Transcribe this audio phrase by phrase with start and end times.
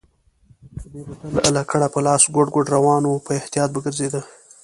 [0.91, 1.13] دی به
[1.43, 4.21] تل لکړه په لاس ګوډ ګوډ روان و، په احتیاط به ګرځېده.